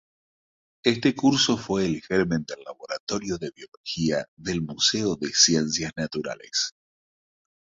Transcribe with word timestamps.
Este 0.83 1.13
curso 1.15 1.57
fue 1.57 1.85
el 1.85 2.01
germen 2.01 2.43
del 2.45 2.63
"Laboratorio 2.65 3.37
de 3.37 3.51
Biología 3.55 4.25
del 4.35 4.63
Museo 4.63 5.15
de 5.15 5.29
Ciencias 5.31 5.91
Naturales". 5.95 6.73